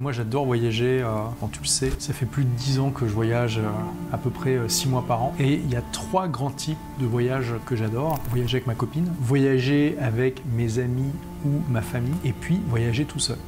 Moi 0.00 0.10
j'adore 0.10 0.44
voyager, 0.44 1.02
euh, 1.02 1.06
quand 1.38 1.46
tu 1.46 1.60
le 1.60 1.66
sais, 1.66 1.92
ça 2.00 2.12
fait 2.12 2.26
plus 2.26 2.42
de 2.42 2.50
10 2.50 2.80
ans 2.80 2.90
que 2.90 3.06
je 3.06 3.12
voyage 3.12 3.58
euh, 3.58 3.70
à 4.12 4.18
peu 4.18 4.28
près 4.28 4.58
6 4.68 4.88
mois 4.88 5.04
par 5.06 5.22
an. 5.22 5.34
Et 5.38 5.52
il 5.52 5.70
y 5.70 5.76
a 5.76 5.82
trois 5.92 6.26
grands 6.26 6.50
types 6.50 6.76
de 6.98 7.06
voyages 7.06 7.54
que 7.64 7.76
j'adore. 7.76 8.18
Voyager 8.28 8.56
avec 8.56 8.66
ma 8.66 8.74
copine, 8.74 9.08
voyager 9.20 9.96
avec 10.00 10.42
mes 10.52 10.80
amis 10.80 11.12
ou 11.46 11.60
ma 11.70 11.80
famille, 11.80 12.16
et 12.24 12.32
puis 12.32 12.58
voyager 12.68 13.04
tout 13.04 13.20
seul. 13.20 13.38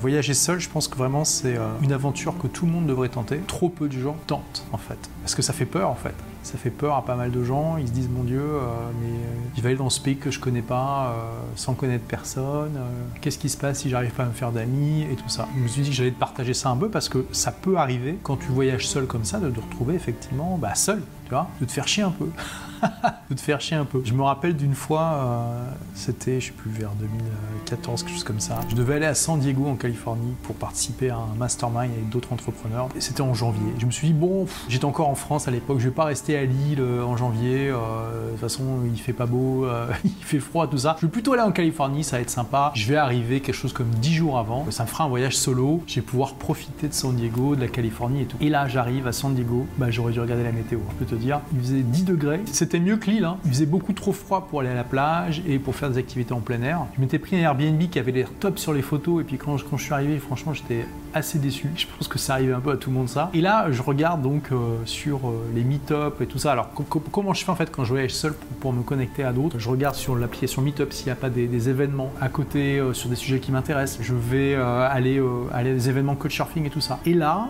Voyager 0.00 0.32
seul, 0.32 0.58
je 0.58 0.68
pense 0.68 0.88
que 0.88 0.96
vraiment 0.96 1.24
c'est 1.24 1.56
euh, 1.56 1.68
une 1.82 1.92
aventure 1.92 2.38
que 2.38 2.46
tout 2.46 2.64
le 2.64 2.72
monde 2.72 2.86
devrait 2.86 3.10
tenter. 3.10 3.38
Trop 3.46 3.68
peu 3.68 3.86
de 3.86 3.98
gens 3.98 4.16
tentent 4.26 4.64
en 4.72 4.78
fait. 4.78 4.98
Parce 5.22 5.34
que 5.34 5.42
ça 5.42 5.52
fait 5.52 5.66
peur 5.66 5.90
en 5.90 5.94
fait. 5.94 6.14
Ça 6.42 6.56
fait 6.56 6.70
peur 6.70 6.96
à 6.96 7.04
pas 7.04 7.16
mal 7.16 7.30
de 7.30 7.44
gens. 7.44 7.76
Ils 7.76 7.88
se 7.88 7.92
disent 7.92 8.08
mon 8.08 8.22
Dieu, 8.22 8.40
euh, 8.40 8.60
mais 9.00 9.08
euh, 9.08 9.30
je 9.54 9.60
vais 9.60 9.68
aller 9.68 9.78
dans 9.78 9.90
ce 9.90 10.00
pays 10.00 10.16
que 10.16 10.30
je 10.30 10.40
connais 10.40 10.62
pas, 10.62 11.14
sans 11.54 11.74
connaître 11.74 12.04
personne. 12.04 12.80
Qu'est-ce 13.20 13.38
qui 13.38 13.50
se 13.50 13.58
passe 13.58 13.80
si 13.80 13.90
j'arrive 13.90 14.12
pas 14.12 14.22
à 14.22 14.26
me 14.26 14.32
faire 14.32 14.52
d'amis 14.52 15.02
et 15.02 15.16
tout 15.16 15.28
ça. 15.28 15.46
Je 15.54 15.60
me 15.60 15.68
suis 15.68 15.82
dit 15.82 15.90
que 15.90 15.96
j'allais 15.96 16.12
te 16.12 16.18
partager 16.18 16.54
ça 16.54 16.70
un 16.70 16.76
peu 16.76 16.88
parce 16.88 17.10
que 17.10 17.26
ça 17.32 17.52
peut 17.52 17.76
arriver 17.76 18.18
quand 18.22 18.36
tu 18.36 18.46
voyages 18.46 18.88
seul 18.88 19.06
comme 19.06 19.24
ça 19.24 19.38
de 19.38 19.50
te 19.50 19.60
retrouver 19.60 19.94
effectivement 19.94 20.56
bah, 20.56 20.74
seul, 20.74 21.02
tu 21.24 21.30
vois, 21.30 21.48
de 21.60 21.66
te 21.66 21.72
faire 21.72 21.86
chier 21.86 22.04
un 22.04 22.10
peu. 22.10 22.28
de 23.30 23.34
te 23.34 23.40
faire 23.40 23.60
chier 23.60 23.76
un 23.76 23.84
peu. 23.84 24.02
Je 24.04 24.12
me 24.12 24.22
rappelle 24.22 24.56
d'une 24.56 24.74
fois, 24.74 25.02
euh, 25.02 25.70
c'était, 25.94 26.40
je 26.40 26.46
sais 26.46 26.52
plus, 26.52 26.70
vers 26.70 26.90
2014, 26.92 28.02
quelque 28.02 28.12
chose 28.12 28.24
comme 28.24 28.40
ça. 28.40 28.60
Je 28.68 28.74
devais 28.74 28.94
aller 28.94 29.06
à 29.06 29.14
San 29.14 29.38
Diego 29.38 29.66
en 29.66 29.76
Californie 29.76 30.34
pour 30.42 30.54
participer 30.56 31.10
à 31.10 31.16
un 31.16 31.34
mastermind 31.38 31.90
avec 31.92 32.08
d'autres 32.08 32.32
entrepreneurs. 32.32 32.88
C'était 32.98 33.20
en 33.20 33.34
janvier. 33.34 33.72
Je 33.78 33.86
me 33.86 33.90
suis 33.90 34.08
dit, 34.08 34.14
bon, 34.14 34.46
j'étais 34.68 34.84
encore 34.84 35.08
en 35.08 35.14
France 35.14 35.48
à 35.48 35.50
l'époque, 35.50 35.78
je 35.78 35.84
vais 35.84 35.94
pas 35.94 36.04
rester 36.04 36.36
à 36.36 36.44
Lille 36.44 36.80
euh, 36.80 37.02
en 37.02 37.16
janvier. 37.16 37.68
Euh, 37.68 38.26
de 38.26 38.30
toute 38.32 38.40
façon, 38.40 38.64
il 38.92 38.98
fait 39.00 39.12
pas 39.12 39.26
beau, 39.26 39.66
il 40.04 40.24
fait 40.24 40.40
froid, 40.40 40.66
tout 40.66 40.78
ça. 40.78 40.96
Je 41.00 41.06
vais 41.06 41.12
plutôt 41.12 41.32
aller 41.32 41.42
en 41.42 41.52
Californie, 41.52 42.04
ça 42.04 42.16
va 42.16 42.22
être 42.22 42.30
sympa. 42.30 42.72
Je 42.74 42.86
vais 42.86 42.96
arriver 42.96 43.40
quelque 43.40 43.54
chose 43.54 43.72
comme 43.72 43.90
10 43.90 44.14
jours 44.14 44.38
avant. 44.38 44.66
Ça 44.70 44.84
me 44.84 44.88
fera 44.88 45.04
un 45.04 45.08
voyage 45.08 45.36
solo. 45.36 45.82
Je 45.86 45.96
vais 45.96 46.02
pouvoir 46.02 46.34
profiter 46.34 46.88
de 46.88 46.94
San 46.94 47.14
Diego, 47.14 47.56
de 47.56 47.60
la 47.60 47.68
Californie 47.68 48.22
et 48.22 48.26
tout. 48.26 48.36
Et 48.40 48.48
là, 48.48 48.68
j'arrive 48.68 49.06
à 49.06 49.12
San 49.12 49.34
Diego. 49.34 49.66
Bah, 49.78 49.90
j'aurais 49.90 50.12
dû 50.12 50.20
regarder 50.20 50.44
la 50.44 50.52
météo. 50.52 50.78
Hein. 50.80 50.92
Je 50.98 51.04
peux 51.04 51.16
te 51.16 51.20
dire, 51.20 51.40
il 51.52 51.60
faisait 51.60 51.82
10 51.82 52.04
degrés. 52.04 52.40
C'était 52.70 52.84
mieux 52.84 52.98
que 52.98 53.10
Lille. 53.10 53.24
Hein. 53.24 53.36
Il 53.44 53.50
faisait 53.50 53.66
beaucoup 53.66 53.92
trop 53.92 54.12
froid 54.12 54.46
pour 54.48 54.60
aller 54.60 54.68
à 54.68 54.74
la 54.74 54.84
plage 54.84 55.42
et 55.44 55.58
pour 55.58 55.74
faire 55.74 55.90
des 55.90 55.98
activités 55.98 56.32
en 56.32 56.38
plein 56.38 56.62
air. 56.62 56.86
Je 56.94 57.00
m'étais 57.00 57.18
pris 57.18 57.34
un 57.34 57.40
Airbnb 57.40 57.82
qui 57.90 57.98
avait 57.98 58.12
l'air 58.12 58.30
top 58.38 58.60
sur 58.60 58.72
les 58.72 58.80
photos 58.80 59.22
et 59.22 59.24
puis 59.24 59.38
quand 59.38 59.56
je, 59.56 59.64
suis 59.76 59.92
arrivé, 59.92 60.18
franchement, 60.18 60.54
j'étais 60.54 60.86
assez 61.12 61.40
déçu. 61.40 61.68
Je 61.74 61.86
pense 61.86 62.06
que 62.06 62.16
ça 62.16 62.34
arrivait 62.34 62.52
un 62.52 62.60
peu 62.60 62.70
à 62.70 62.76
tout 62.76 62.90
le 62.90 62.94
monde 62.94 63.08
ça. 63.08 63.28
Et 63.34 63.40
là, 63.40 63.72
je 63.72 63.82
regarde 63.82 64.22
donc 64.22 64.52
euh, 64.52 64.76
sur 64.84 65.16
euh, 65.28 65.50
les 65.52 65.64
meet-up 65.64 66.20
et 66.20 66.26
tout 66.26 66.38
ça. 66.38 66.52
Alors, 66.52 66.70
comment 67.10 67.34
je 67.34 67.44
fais 67.44 67.50
en 67.50 67.56
fait 67.56 67.72
quand 67.72 67.82
je 67.82 67.90
voyage 67.90 68.14
seul 68.14 68.34
pour, 68.60 68.72
me 68.72 68.84
connecter 68.84 69.24
à 69.24 69.32
d'autres? 69.32 69.58
Je 69.58 69.68
regarde 69.68 69.96
sur 69.96 70.14
l'application 70.14 70.62
Meetup 70.62 70.92
s'il 70.92 71.06
n'y 71.06 71.12
a 71.12 71.16
pas 71.16 71.28
des, 71.28 71.68
événements 71.68 72.12
à 72.20 72.28
côté 72.28 72.78
euh, 72.78 72.92
sur 72.92 73.10
des 73.10 73.16
sujets 73.16 73.40
qui 73.40 73.50
m'intéressent. 73.50 73.98
Je 74.00 74.14
vais 74.14 74.54
aller, 74.54 75.20
aller 75.52 75.70
à 75.70 75.74
des 75.74 75.88
événements 75.88 76.14
coach 76.14 76.36
surfing 76.36 76.66
et 76.66 76.70
tout 76.70 76.80
ça. 76.80 77.00
Et 77.04 77.14
là, 77.14 77.48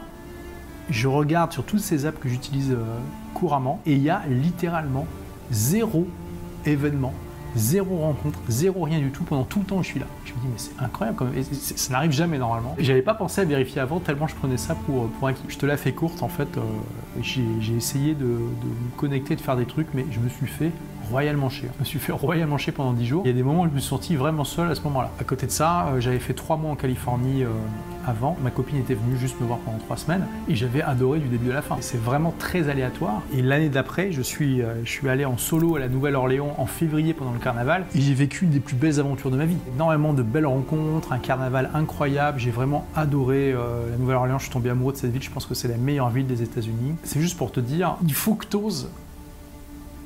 je 0.91 1.09
regarde 1.09 1.53
sur 1.53 1.65
toutes 1.65 1.81
ces 1.81 2.07
apps 2.07 2.19
que 2.19 2.29
j'utilise 2.29 2.77
couramment 3.35 3.81
et 3.87 3.93
il 3.93 4.03
y 4.03 4.11
a 4.11 4.23
littéralement 4.29 5.07
zéro 5.51 6.07
événement, 6.67 7.13
zéro 7.57 7.99
rencontre, 7.99 8.39
zéro 8.49 8.85
rien 8.85 8.99
du 8.99 9.11
tout 9.11 9.25
pendant 9.25 9.45
tout 9.45 9.61
le 9.61 9.65
temps 9.65 9.79
où 9.79 9.83
je 9.83 9.89
suis 9.89 10.01
là. 10.01 10.07
Je 10.25 10.33
me 10.33 10.39
dis 10.41 10.47
mais 10.47 10.59
c'est 10.59 10.83
incroyable 10.83 11.19
quand 11.19 11.25
même, 11.27 11.43
ça 11.43 11.93
n'arrive 11.93 12.13
jamais 12.13 12.39
normalement. 12.39 12.77
J'avais 12.79 13.03
pas 13.03 13.15
pensé 13.15 13.41
à 13.41 13.45
vérifier 13.45 13.81
avant 13.81 14.01
tellement 14.01 14.27
je 14.27 14.35
prenais 14.35 14.57
ça 14.57 14.75
pour, 14.75 15.09
pour 15.09 15.29
acquis. 15.29 15.43
Je 15.49 15.59
te 15.59 15.67
la 15.67 15.77
fais 15.77 15.93
courte 15.93 16.23
en 16.23 16.29
fait, 16.29 16.49
euh, 16.57 16.61
j'ai 17.23 17.75
essayé 17.77 18.15
de, 18.15 18.25
me 18.25 18.97
connecter, 18.97 19.37
de 19.37 19.41
faire 19.41 19.57
des 19.57 19.67
trucs 19.67 19.89
mais 19.95 20.07
je 20.11 20.21
me 20.21 20.29
suis 20.29 20.47
fait 20.47 20.73
royalement 21.11 21.51
chier. 21.51 21.69
Je 21.75 21.81
me 21.81 21.85
suis 21.85 21.99
fait 21.99 22.13
royalement 22.13 22.57
chier 22.57 22.73
pendant 22.73 22.93
10 22.93 23.07
jours. 23.07 23.23
Il 23.25 23.29
y 23.29 23.31
a 23.31 23.35
des 23.35 23.43
moments 23.43 23.63
où 23.63 23.69
je 23.69 23.75
me 23.75 23.81
suis 23.81 23.89
senti 23.89 24.17
vraiment 24.17 24.45
seul 24.45 24.71
à 24.71 24.75
ce 24.75 24.83
moment-là. 24.83 25.11
À 25.21 25.25
côté 25.25 25.47
de 25.47 25.51
ça, 25.51 25.89
euh, 25.89 26.01
j'avais 26.01 26.19
fait 26.19 26.35
3 26.35 26.57
mois 26.57 26.71
en 26.71 26.77
Californie 26.77 27.43
euh, 27.43 27.49
avant. 28.07 28.37
Ma 28.43 28.51
copine 28.51 28.79
était 28.79 28.95
venue 28.95 29.17
juste 29.17 29.41
me 29.41 29.47
voir 29.47 29.59
pendant 29.59 29.79
3 29.79 29.97
semaines 29.97 30.27
et 30.49 30.55
j'avais 30.55 30.83
adoré 30.83 31.19
du 31.19 31.29
début 31.29 31.51
à 31.51 31.55
la 31.55 31.63
fin. 31.63 31.77
C'est 31.81 32.01
vraiment 32.01 32.33
très 32.39 32.69
aléatoire. 32.69 33.23
Et 33.35 33.43
l'année 33.43 33.69
d'après, 33.69 34.13
je 34.13 34.23
suis, 34.23 34.63
euh, 34.63 34.75
je 34.85 34.91
suis 34.91 35.09
allé 35.09 35.25
en 35.25 35.37
solo 35.37 35.77
à 35.77 35.81
la 35.81 35.89
Nouvelle-Orléans 35.89 36.55
en 36.57 36.67
février 36.67 37.13
pendant 37.13 37.33
le 37.33 37.41
carnaval 37.41 37.87
et 37.95 38.01
j'ai 38.01 38.15
vécu 38.15 38.45
une 38.45 38.53
des 38.53 38.61
plus 38.61 38.77
belles 38.77 39.01
aventures 39.01 39.31
de 39.31 39.37
ma 39.37 39.47
vie. 39.47 39.59
Énormément 39.75 40.13
de 40.13 40.23
belles 40.23 40.47
rencontres, 40.47 41.13
un 41.13 41.19
carnaval 41.19 41.71
incroyable. 41.75 42.39
J'ai 42.39 42.51
vraiment 42.51 42.87
adoré 42.95 43.53
la 43.53 43.97
Nouvelle-Orléans. 43.99 44.39
Je 44.39 44.45
suis 44.45 44.53
tombé 44.53 44.71
amoureux 44.71 44.93
de 44.93 44.99
cette 44.99 45.11
ville. 45.11 45.23
Je 45.23 45.31
pense 45.31 45.47
que 45.47 45.55
c'est 45.55 45.69
la 45.69 45.77
meilleure 45.77 46.11
ville 46.11 46.27
des 46.27 46.43
États-Unis. 46.43 46.95
C'est 47.03 47.21
juste 47.21 47.37
pour 47.37 47.53
te 47.53 47.61
dire, 47.61 47.97
il 48.03 48.15
faut 48.15 48.35
que 48.35 48.47
tu 48.47 48.57
oses 48.57 48.89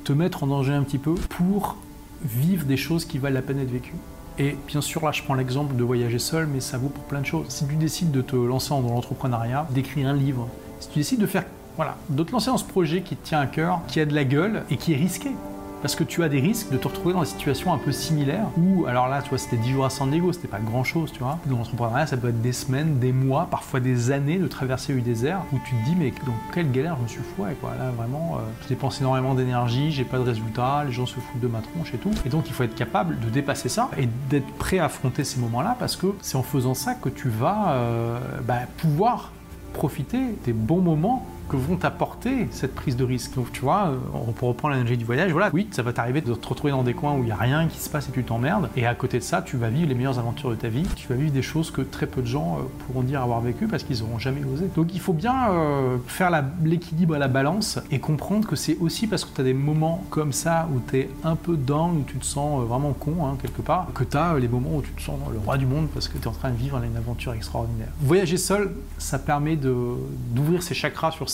te 0.05 0.13
mettre 0.13 0.43
en 0.43 0.47
danger 0.47 0.71
un 0.71 0.83
petit 0.83 0.99
peu 0.99 1.15
pour 1.15 1.77
vivre 2.23 2.65
des 2.65 2.77
choses 2.77 3.05
qui 3.05 3.17
valent 3.17 3.33
la 3.33 3.41
peine 3.41 3.57
d'être 3.57 3.71
vécues. 3.71 3.95
Et 4.37 4.55
bien 4.67 4.81
sûr, 4.81 5.03
là, 5.03 5.11
je 5.11 5.23
prends 5.23 5.33
l'exemple 5.33 5.75
de 5.75 5.83
voyager 5.83 6.19
seul, 6.19 6.45
mais 6.47 6.59
ça 6.59 6.77
vaut 6.77 6.89
pour 6.89 7.03
plein 7.05 7.21
de 7.21 7.25
choses. 7.25 7.47
Si 7.49 7.67
tu 7.67 7.75
décides 7.75 8.11
de 8.11 8.21
te 8.21 8.35
lancer 8.35 8.69
dans 8.69 8.81
l'entrepreneuriat, 8.81 9.67
d'écrire 9.71 10.07
un 10.07 10.13
livre, 10.13 10.47
si 10.79 10.89
tu 10.89 10.99
décides 10.99 11.19
de 11.19 11.25
faire, 11.25 11.45
voilà, 11.75 11.97
de 12.09 12.23
te 12.23 12.31
lancer 12.31 12.51
dans 12.51 12.57
ce 12.57 12.65
projet 12.65 13.01
qui 13.01 13.15
te 13.15 13.25
tient 13.25 13.39
à 13.39 13.47
cœur, 13.47 13.81
qui 13.87 13.99
a 13.99 14.05
de 14.05 14.13
la 14.13 14.25
gueule 14.25 14.63
et 14.69 14.77
qui 14.77 14.93
est 14.93 14.97
risqué, 14.97 15.31
parce 15.81 15.95
que 15.95 16.03
tu 16.03 16.23
as 16.23 16.29
des 16.29 16.39
risques 16.39 16.71
de 16.71 16.77
te 16.77 16.87
retrouver 16.87 17.13
dans 17.13 17.21
des 17.21 17.27
situations 17.27 17.73
un 17.73 17.77
peu 17.77 17.91
similaires 17.91 18.47
où, 18.57 18.85
alors 18.85 19.07
là, 19.07 19.21
tu 19.21 19.29
vois, 19.29 19.37
c'était 19.37 19.57
10 19.57 19.71
jours 19.71 19.85
à 19.85 19.89
San 19.89 20.09
Diego, 20.09 20.33
c'était 20.33 20.47
pas 20.47 20.59
grand 20.59 20.83
chose, 20.83 21.11
tu 21.11 21.19
vois. 21.19 21.39
Dans 21.45 21.57
l'entrepreneuriat, 21.57 22.07
ça 22.07 22.17
peut 22.17 22.29
être 22.29 22.41
des 22.41 22.53
semaines, 22.53 22.99
des 22.99 23.11
mois, 23.11 23.47
parfois 23.49 23.79
des 23.79 24.11
années 24.11 24.37
de 24.37 24.47
traverser 24.47 24.93
le 24.93 25.01
désert 25.01 25.41
où 25.53 25.57
tu 25.65 25.75
te 25.75 25.85
dis, 25.85 25.95
mais 25.95 26.11
dans 26.25 26.33
quelle 26.53 26.71
galère 26.71 26.95
je 26.97 27.03
me 27.03 27.07
suis 27.07 27.21
foué, 27.35 27.53
quoi. 27.61 27.71
Là, 27.77 27.91
vraiment, 27.91 28.37
euh, 28.37 28.39
je 28.63 28.67
dépense 28.67 28.99
énormément 28.99 29.35
d'énergie, 29.35 29.91
j'ai 29.91 30.05
pas 30.05 30.17
de 30.17 30.23
résultats, 30.23 30.83
les 30.85 30.91
gens 30.91 31.05
se 31.05 31.19
foutent 31.19 31.41
de 31.41 31.47
ma 31.47 31.59
tronche 31.59 31.93
et 31.93 31.97
tout. 31.97 32.11
Et 32.25 32.29
donc, 32.29 32.47
il 32.47 32.53
faut 32.53 32.63
être 32.63 32.75
capable 32.75 33.19
de 33.19 33.29
dépasser 33.29 33.69
ça 33.69 33.89
et 33.97 34.07
d'être 34.29 34.51
prêt 34.57 34.79
à 34.79 34.85
affronter 34.85 35.23
ces 35.23 35.39
moments-là 35.39 35.75
parce 35.79 35.95
que 35.95 36.07
c'est 36.21 36.37
en 36.37 36.43
faisant 36.43 36.73
ça 36.73 36.95
que 36.95 37.09
tu 37.09 37.29
vas 37.29 37.73
euh, 37.73 38.19
bah, 38.43 38.59
pouvoir 38.77 39.31
profiter 39.73 40.19
des 40.45 40.53
bons 40.53 40.81
moments 40.81 41.25
que 41.49 41.55
vont 41.55 41.77
t'apporter 41.77 42.47
cette 42.51 42.75
prise 42.75 42.95
de 42.95 43.03
risque. 43.03 43.35
Donc 43.35 43.51
tu 43.51 43.61
vois, 43.61 43.87
euh, 43.87 43.97
on 44.13 44.31
peut 44.31 44.45
reprendre 44.45 44.73
l'énergie 44.73 44.97
du 44.97 45.05
voyage, 45.05 45.31
voilà, 45.31 45.49
oui, 45.53 45.67
ça 45.71 45.83
va 45.83 45.93
t'arriver 45.93 46.21
de 46.21 46.33
te 46.33 46.47
retrouver 46.47 46.71
dans 46.71 46.83
des 46.83 46.93
coins 46.93 47.13
où 47.13 47.19
il 47.19 47.25
n'y 47.25 47.31
a 47.31 47.35
rien 47.37 47.67
qui 47.67 47.79
se 47.79 47.89
passe 47.89 48.09
et 48.09 48.11
tu 48.11 48.23
t'emmerdes, 48.23 48.69
et 48.75 48.85
à 48.85 48.95
côté 48.95 49.19
de 49.19 49.23
ça, 49.23 49.41
tu 49.41 49.57
vas 49.57 49.69
vivre 49.69 49.87
les 49.87 49.95
meilleures 49.95 50.19
aventures 50.19 50.49
de 50.49 50.55
ta 50.55 50.69
vie, 50.69 50.85
tu 50.95 51.07
vas 51.07 51.15
vivre 51.15 51.31
des 51.31 51.41
choses 51.41 51.71
que 51.71 51.81
très 51.81 52.07
peu 52.07 52.21
de 52.21 52.27
gens 52.27 52.57
euh, 52.57 52.63
pourront 52.85 53.01
dire 53.01 53.21
avoir 53.21 53.41
vécu 53.41 53.67
parce 53.67 53.83
qu'ils 53.83 53.99
n'auront 53.99 54.19
jamais 54.19 54.43
osé. 54.43 54.69
Donc 54.75 54.93
il 54.93 54.99
faut 54.99 55.13
bien 55.13 55.49
euh, 55.49 55.97
faire 56.07 56.31
l'équilibre 56.63 57.15
à 57.15 57.19
la 57.19 57.27
balance 57.27 57.79
et 57.91 57.99
comprendre 57.99 58.47
que 58.47 58.55
c'est 58.55 58.77
aussi 58.79 59.07
parce 59.07 59.25
que 59.25 59.33
tu 59.33 59.41
as 59.41 59.43
des 59.43 59.53
moments 59.53 60.03
comme 60.09 60.33
ça 60.33 60.67
où 60.73 60.81
tu 60.89 60.99
es 60.99 61.09
un 61.23 61.35
peu 61.35 61.55
down, 61.55 61.97
où 61.97 62.03
tu 62.03 62.17
te 62.17 62.25
sens 62.25 62.63
vraiment 62.65 62.93
con, 62.93 63.25
hein, 63.25 63.37
quelque 63.41 63.61
part, 63.61 63.87
que 63.93 64.03
tu 64.03 64.17
as 64.17 64.37
les 64.39 64.47
moments 64.47 64.75
où 64.75 64.81
tu 64.81 64.91
te 64.91 65.01
sens 65.01 65.19
le 65.31 65.39
roi 65.39 65.57
du 65.57 65.65
monde 65.65 65.87
parce 65.93 66.07
que 66.07 66.17
tu 66.17 66.23
es 66.23 66.27
en 66.27 66.31
train 66.31 66.51
de 66.51 66.57
vivre 66.57 66.81
une 66.81 66.97
aventure 66.97 67.33
extraordinaire. 67.33 67.89
Voyager 68.01 68.37
seul, 68.37 68.71
ça 68.97 69.19
permet 69.19 69.55
d'ouvrir 69.55 70.63
ses 70.63 70.73
chakras 70.73 71.11
sur 71.11 71.29